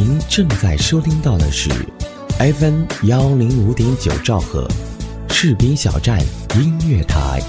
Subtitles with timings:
[0.00, 1.68] 您正在收听到的是
[2.38, 4.68] FM 幺零五点九兆赫，
[5.28, 6.20] 士兵小站
[6.54, 7.42] 音乐台。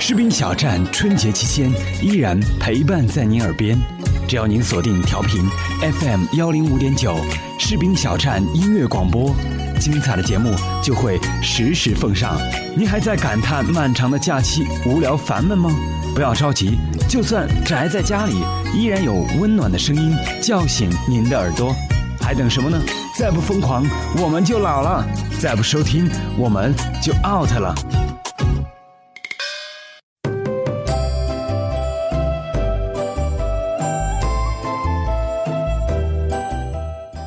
[0.00, 1.72] 士兵小站春节期间
[2.02, 3.78] 依然陪伴在您耳边，
[4.26, 5.48] 只要您锁定调频
[6.00, 7.16] FM 幺零五点九，
[7.60, 9.32] 士兵小站音乐广播。
[9.84, 12.38] 精彩的节目就会实时奉上。
[12.74, 15.70] 您还在感叹漫长的假期无聊烦闷吗？
[16.14, 18.42] 不要着急，就算宅在家里，
[18.74, 21.76] 依然有温暖的声音叫醒您的耳朵。
[22.18, 22.80] 还等什么呢？
[23.18, 23.84] 再不疯狂，
[24.16, 25.04] 我们就老了；
[25.38, 27.74] 再不收听，我们就 out 了。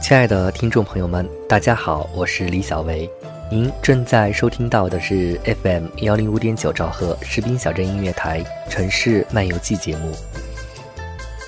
[0.08, 3.12] 亲爱的听众朋友们，大家好，我是李小维。
[3.52, 10.14] 您正在收听到的是 FM 幺零五点九兆赫士兵小镇音乐台城市漫游记节目。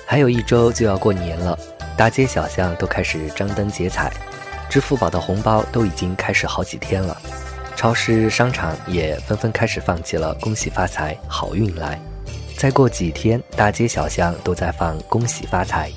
[0.04, 1.58] 还有一周就要过年了，
[1.96, 4.12] 大街小巷都开始张灯结彩，
[4.68, 7.16] 支付宝的红包都已经开始好几天了，
[7.74, 11.98] 超市商场也纷纷开始放起了“恭喜发财，好运来”。
[12.58, 15.90] 再过几天，大街小巷都在放“恭喜发财”，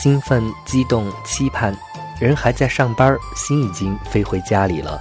[0.00, 1.76] 兴奋、激动、期盼。
[2.20, 5.00] 人还在上班，心已经飞回家里了。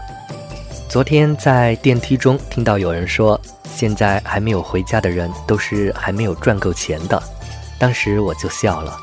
[0.87, 3.39] 昨天在电梯中听到有人说，
[3.75, 7.21] 现在还没有回家的人都是还没有赚够钱的。
[7.79, 8.97] 当时我就笑了。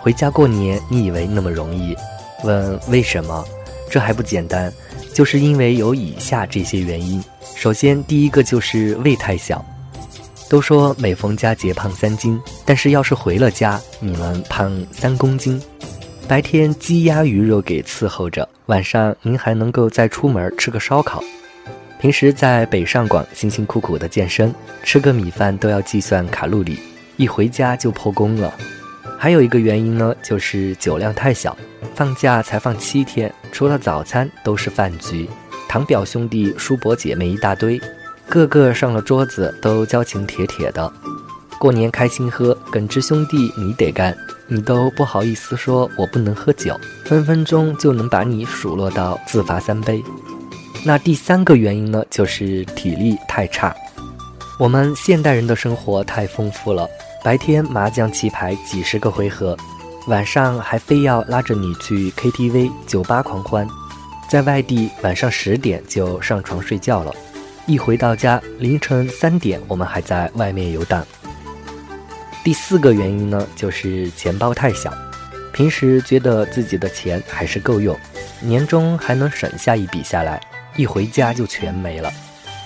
[0.00, 1.96] 回家过年，你以为那么容易？
[2.42, 3.44] 问为什么？
[3.88, 4.72] 这还不简单，
[5.14, 7.22] 就是因为有以下这些原因。
[7.54, 9.64] 首先，第一个就是胃太小。
[10.50, 15.60] 都说每逢佳节胖三斤，但是要是回了家，你们胖三公斤。
[16.26, 21.22] 白天鸡鸭鱼肉给伺候着，晚上您还能够再出门吃个烧烤。
[22.00, 26.78] 平时在北上广辛辛苦苦的健身，吃个米饭都要计算卡路里，
[27.18, 28.52] 一回家就破功了。
[29.18, 31.56] 还有一个原因呢，就是酒量太小，
[31.94, 35.28] 放假才放七天，除了早餐都是饭局，
[35.68, 37.78] 堂表兄弟、叔伯姐妹一大堆，
[38.30, 40.90] 个个上了桌子都交情铁铁的。
[41.58, 44.16] 过年开心喝，耿直兄弟你得干，
[44.46, 50.02] 你都不好意思说我不能喝酒，分分钟就能把你数落到自罚三杯。
[50.84, 53.74] 那第三个原因呢，就是体力太差。
[54.58, 56.86] 我们现代人的生活太丰富了，
[57.24, 59.56] 白天麻将棋牌几十个回合，
[60.08, 63.66] 晚上还非要拉着你去 KTV 酒吧狂欢，
[64.28, 67.10] 在外地晚上十点就上床睡觉了，
[67.66, 71.04] 一回到家凌晨三点，我们还在外面游荡。
[72.44, 74.92] 第四个原因呢，就是钱包太小，
[75.50, 77.98] 平时觉得自己的钱还是够用，
[78.38, 80.38] 年终还能省下一笔下来，
[80.76, 82.12] 一回家就全没了。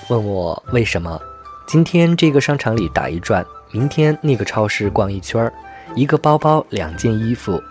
[0.08, 1.20] 问我为什么？
[1.64, 5.52] 今天这个商场里打一转，明天那个超市逛一圈儿，
[5.94, 7.62] 一个包包两件衣服，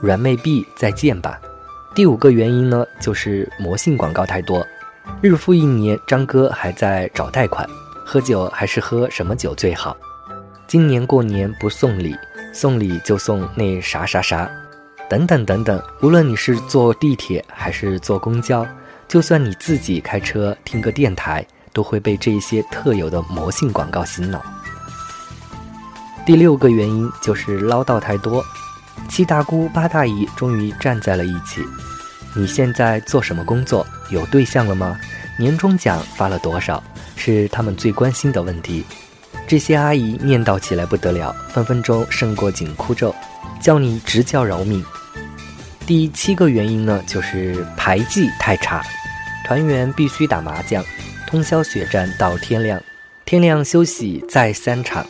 [0.00, 1.36] 软妹币再见吧。
[1.96, 4.64] 第五个原因呢，就是魔性广告太多，
[5.20, 7.68] 日复一年，张哥还在找贷款，
[8.04, 9.96] 喝酒还是喝什么酒最好？
[10.68, 12.16] 今年过年不送礼，
[12.52, 14.50] 送礼就送那啥啥啥，
[15.08, 15.80] 等等等等。
[16.02, 18.66] 无论你是坐地铁还是坐公交，
[19.06, 24.42] 就算你自己开车听个电台，都会被这些特有的魔性广告洗脑。
[26.26, 28.44] 第六个原因就是唠叨太多，
[29.08, 31.62] 七大姑八大姨终于站在了一起。
[32.34, 33.86] 你现在做什么工作？
[34.10, 34.98] 有对象了吗？
[35.38, 36.82] 年终奖发了多少？
[37.14, 38.84] 是他们最关心的问题。
[39.46, 43.14] 这些阿姨念叨起来不得了，分分钟胜过紧箍咒，
[43.60, 44.84] 叫你直叫饶命。
[45.86, 48.84] 第七个原因呢，就是牌技太差，
[49.46, 50.84] 团员必须打麻将，
[51.28, 52.82] 通宵血战到天亮，
[53.24, 55.06] 天亮休息再三场，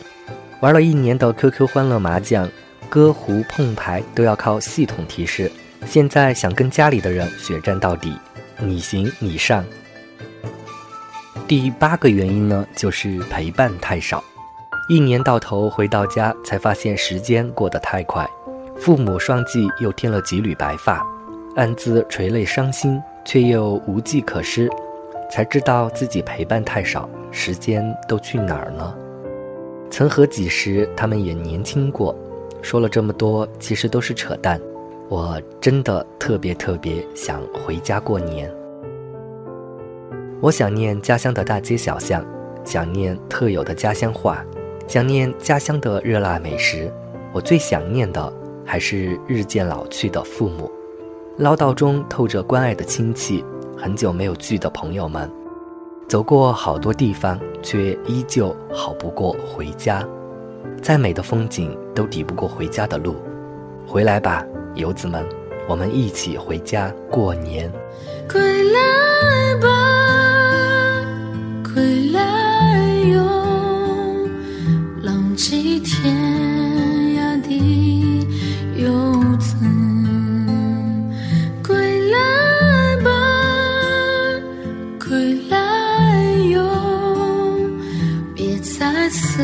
[0.59, 2.47] 玩了一年的 QQ 欢乐麻将，
[2.89, 5.51] 歌胡碰牌都要靠系统提示。
[5.87, 8.15] 现在想跟家里的人血战到底，
[8.59, 9.65] 你行你上。
[11.47, 14.21] 第八个原因呢，就是陪伴太少，
[14.89, 18.29] 一年到头回到家才发现时间过得太快，
[18.75, 21.01] 父母双髻又添了几缕白发，
[21.55, 24.69] 暗自垂泪伤心，却又无计可施，
[25.31, 28.93] 才知道自己陪伴太少，时间都去哪儿了？
[29.89, 32.13] 曾何几时，他们也年轻过，
[32.61, 34.59] 说了这么多，其实都是扯淡。
[35.07, 38.53] 我真的特别特别想回家过年。
[40.39, 42.23] 我想念家乡的大街小巷，
[42.63, 44.45] 想念特有的家乡话，
[44.87, 46.91] 想念家乡的热辣美食。
[47.33, 48.31] 我最想念的
[48.63, 50.71] 还是日渐老去的父母，
[51.37, 53.43] 唠叨中透着关爱的亲戚，
[53.75, 55.29] 很久没有聚的朋友们。
[56.07, 60.07] 走过好多地方，却依旧好不过回家。
[60.81, 63.15] 再美的风景都抵不过回家的路。
[63.87, 64.45] 回来吧，
[64.75, 65.25] 游子们，
[65.67, 67.71] 我们一起回家过年。
[68.31, 68.39] 归
[68.71, 68.79] 来
[69.59, 69.67] 吧，
[75.89, 76.13] 天
[77.15, 77.47] 涯的
[78.75, 78.85] 游
[79.37, 79.55] 子。
[81.65, 82.17] 归来
[83.03, 83.09] 吧，
[84.99, 85.07] 归
[85.49, 85.55] 来
[86.51, 86.59] 哟，
[88.35, 89.41] 别再思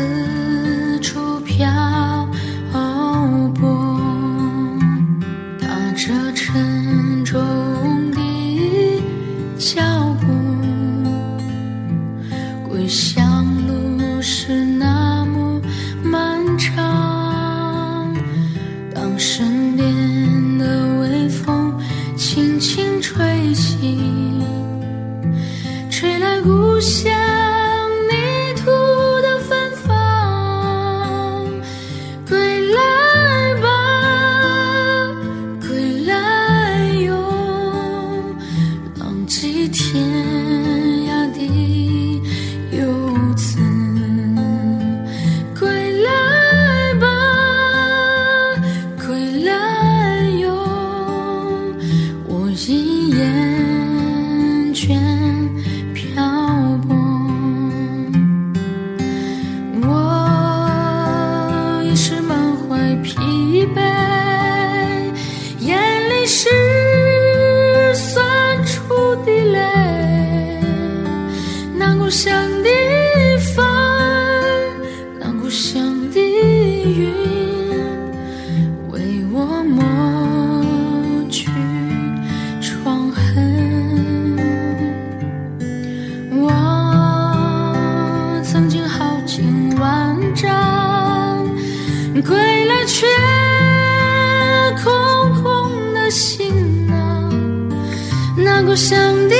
[98.44, 99.34] 那故乡的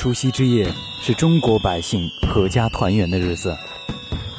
[0.00, 0.66] 除夕之夜
[1.02, 3.54] 是中国百姓阖家团圆的日子，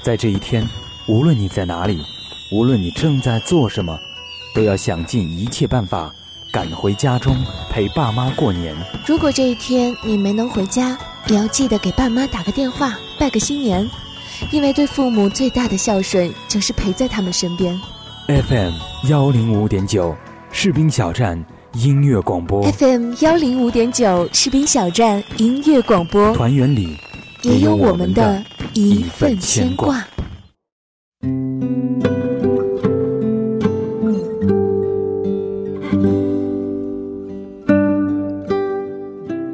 [0.01, 0.67] 在这一天，
[1.05, 2.03] 无论你在哪里，
[2.51, 3.95] 无论你正在做什么，
[4.55, 6.11] 都要想尽一切办法
[6.51, 7.37] 赶回家中
[7.69, 8.75] 陪爸妈过年。
[9.05, 10.97] 如果这一天你没能回家，
[11.27, 13.87] 也要记得给爸妈打个电话，拜个新年，
[14.49, 17.79] 因为对父母最大的孝顺就是陪在他们身边。
[18.25, 18.73] FM
[19.09, 20.15] 幺零五点九，
[20.51, 26.97] 士兵小站音乐广播，FM 幺零五点九士兵小站音乐广播，团圆里
[27.43, 30.05] 也有我们的一份牵挂。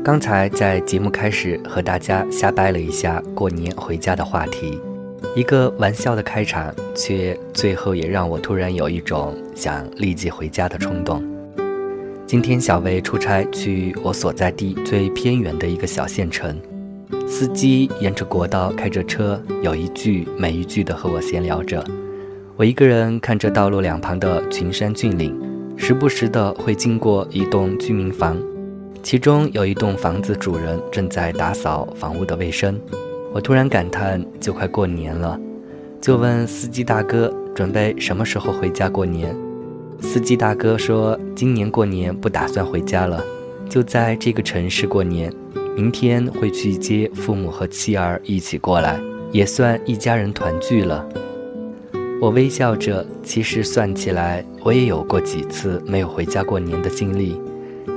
[0.03, 4.79] 刚才在节目开始和大家瞎掰了一下过年回家的话题，
[5.35, 11.36] 一个玩笑的开场，却最后也让我突然有一种想立即回家的冲动。
[12.27, 16.59] 今天小薇出差去我所在地最偏远的一个小县城，
[17.25, 21.81] 司机沿着国道开着车，有一句没一句的和我闲聊着。
[22.57, 25.33] 我一个人看着道路两旁的群山峻岭，
[25.77, 28.37] 时不时的会经过一栋居民房。
[29.01, 32.77] 其中有一栋房子，主人正在打扫房屋的卫生。
[33.31, 35.39] 我突然感叹，就快过年了，
[36.01, 39.33] 就问司机大哥准备什么时候回家过年。
[39.99, 43.23] 司机大哥说，今年过年不打算回家了，
[43.69, 45.31] 就在这个城市过年，
[45.75, 48.99] 明天会去接父母和妻儿一起过来，
[49.31, 51.07] 也算一家人团聚了。
[52.21, 57.39] 我微笑着，其实算起来，我也有过几次没有回家过年的经历。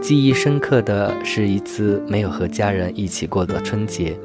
[0.03, 4.19] 记忆深刻的是一次没有和家人一起过的春节，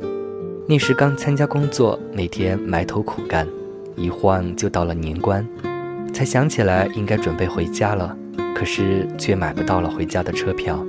[0.67, 3.47] 那时刚参加工作，每天埋头苦干，
[3.95, 5.45] 一晃就到了年关。
[6.15, 8.15] 才想起来应该准备回家了，
[8.55, 10.81] 可是却买不到了回家的车票。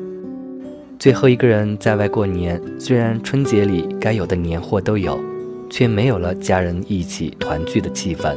[1.01, 5.19] 最后一个人在外过年，虽然春节里该有的年货都有，
[5.69, 8.37] 却没有了家人一起团聚的气氛。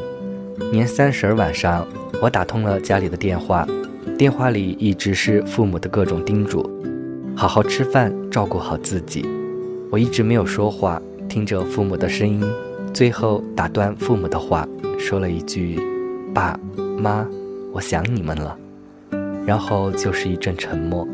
[0.72, 1.86] 年三十晚上，
[2.24, 3.68] 我打通了家里的电话，
[4.18, 6.68] 电话里一直是父母的各种叮嘱：
[7.36, 9.24] 好好吃饭，照顾好自己。
[9.92, 12.44] 我一直没有说话，听着父母的声音，
[12.92, 14.68] 最后打断父母的话，
[14.98, 15.80] 说了一句。
[16.34, 16.60] 爸
[16.98, 17.28] 妈，
[17.72, 18.58] 我想你们了。
[19.46, 21.08] 然后就是一阵沉默。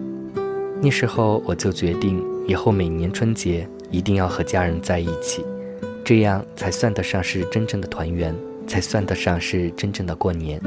[0.81, 5.43] 那时候我就决定，以后每年春节一定要和家人在一起，
[6.03, 8.35] 这样才算得上是真正的团圆，
[8.67, 10.61] 才算得上是真正的过年。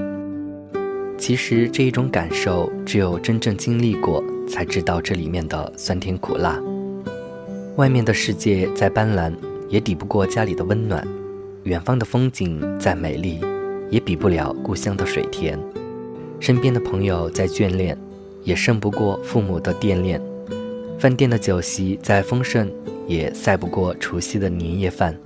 [1.18, 6.58] 其实这一种感受，只有真正经历过，才知道这里面的酸甜苦辣。
[7.76, 9.32] 外面的世界再斑斓，
[9.68, 11.02] 也抵不过家里的温暖；
[11.64, 13.40] 远方的风景再美丽。
[13.90, 15.58] 也比不了故乡的水田，
[16.40, 17.96] 身边的朋友再眷恋，
[18.42, 20.20] 也胜不过父母的惦念；
[20.98, 22.70] 饭店的酒席再丰盛，
[23.06, 25.18] 也赛不过除夕的年夜饭。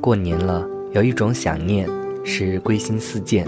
[0.00, 1.88] 过年了，有一种想念
[2.24, 3.44] 是归心似箭；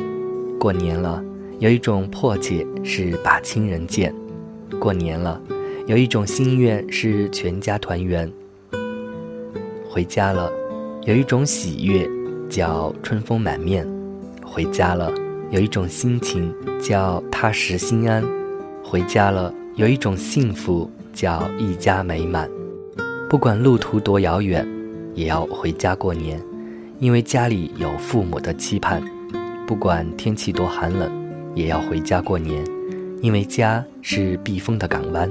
[0.58, 1.22] 过年了，
[1.58, 4.10] 有一种迫切是把亲人见；
[4.78, 5.40] 过年了，
[5.86, 8.30] 有一种心愿是全家团圆。
[9.88, 10.52] 回家了，
[11.06, 12.06] 有一种喜悦
[12.50, 13.86] 叫春风满面。
[14.56, 15.12] 回家了，
[15.50, 18.24] 有一种心情叫踏实心安；
[18.82, 22.48] 回家了，有一种幸福叫一家美满。
[23.28, 24.66] 不管路途多遥远，
[25.14, 26.40] 也要回家过年，
[27.00, 29.02] 因为家里有父母的期盼；
[29.66, 31.12] 不管天气多寒冷，
[31.54, 32.64] 也要回家过年，
[33.20, 35.28] 因为家是避风的港湾；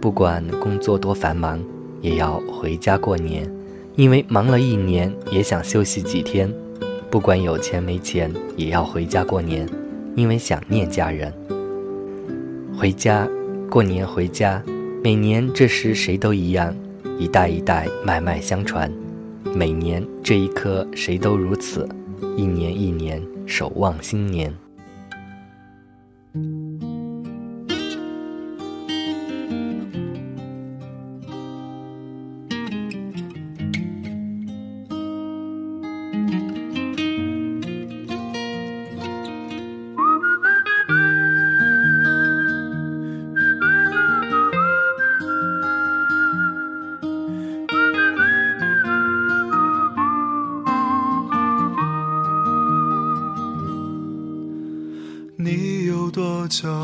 [0.00, 1.60] 不管工作多繁忙，
[2.00, 3.48] 也要回家过年，
[3.94, 6.52] 因为忙了一年，也想休息几天。
[7.10, 9.66] 不管有钱没钱，也要回家过年，
[10.14, 11.32] 因为想念家人。
[12.78, 13.26] 回家，
[13.70, 14.62] 过年回家，
[15.02, 16.74] 每年这时谁都一样，
[17.18, 18.92] 一代一代脉脉相传。
[19.54, 21.88] 每年这一刻谁都如此，
[22.36, 24.54] 一年一年守望新年。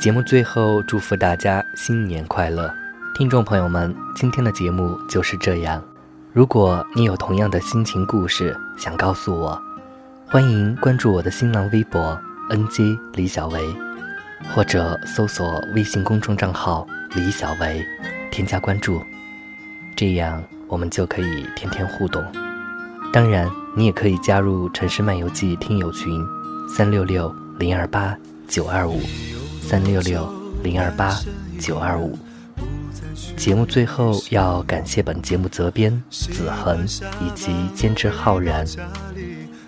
[0.00, 2.72] 节目最后，祝福大家新年快乐！
[3.14, 5.82] 听众朋友们，今天的节目就是这样。
[6.32, 9.60] 如果你有同样的心情故事想告诉我，
[10.26, 13.60] 欢迎关注我的新浪微博 “nj 李小维”，
[14.54, 17.84] 或者搜索微信公众账号李小维，
[18.30, 19.02] 添加关注，
[19.94, 22.24] 这样我们就可以天天互动。
[23.12, 26.26] 当然，你也可以加入《城市漫游记》听友群，
[26.74, 28.16] 三六六零二八
[28.48, 28.98] 九二五，
[29.70, 30.28] 三六六
[30.64, 31.16] 零二八
[31.60, 32.18] 九二五。
[33.36, 38.66] 节目最后要感谢本节目责编子恒以及监制浩然。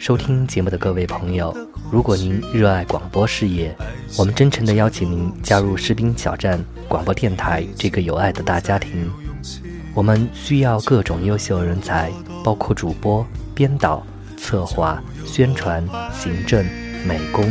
[0.00, 1.56] 收听节目的各位朋友，
[1.92, 3.72] 如果您热爱广播事业，
[4.18, 9.08] 我们真诚地邀请您加入士兵小站广播电台这个有爱的大家庭。
[9.94, 12.10] 我们需要各种优秀人才，
[12.42, 14.04] 包括主播、编导、
[14.36, 16.66] 策划、宣传、行政、
[17.06, 17.48] 美工、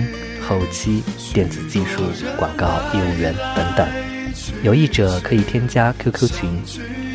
[0.60, 1.03] 后期、
[1.34, 2.03] 电子技术、
[2.38, 3.88] 广告业务员等等。
[4.63, 6.50] 有意者可以添加 QQ 群：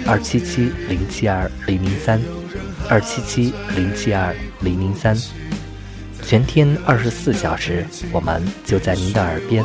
[0.06, 2.20] 二七七零七二零零三。
[2.88, 5.16] 二七七零七二零零三，
[6.22, 9.64] 全天二十四小时，我们就在您的耳边。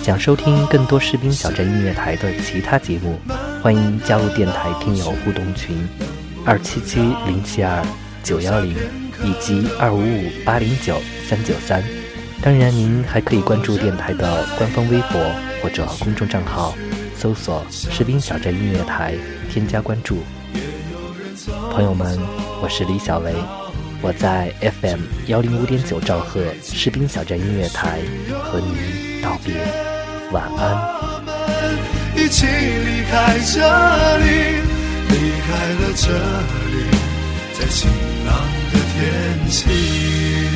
[0.00, 3.18] 想收听更多士兵小镇音乐台的其他节目，
[3.60, 5.76] 欢迎加入电台听友互动群：
[6.44, 7.84] 二七七零七二
[8.22, 8.76] 九幺零
[9.24, 11.82] 以及二五五八零九三九三。
[12.42, 15.20] 当然，您还可以关注电台的官方微博
[15.60, 16.76] 或者公众账号，
[17.16, 19.14] 搜索“士兵小镇音乐台”，
[19.50, 20.22] 添加关注。
[21.72, 22.18] 朋友们，
[22.62, 23.34] 我是李小维，
[24.00, 27.98] 我在 FM 幺零五点九兆赫士兵小镇音乐台
[28.44, 29.54] 和您道别，
[30.30, 30.96] 晚安。
[32.14, 34.24] 一起离开这里，
[35.08, 36.12] 离开了这
[36.70, 36.76] 里，
[37.58, 37.90] 在晴
[38.24, 38.36] 朗
[38.72, 40.55] 的天气。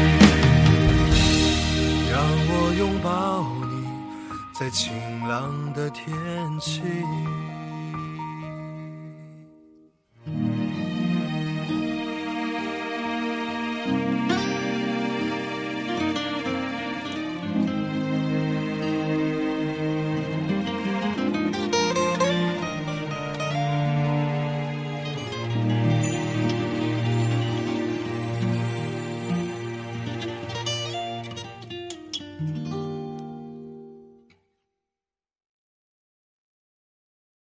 [4.61, 4.93] 在晴
[5.27, 6.07] 朗的天
[6.59, 6.83] 气。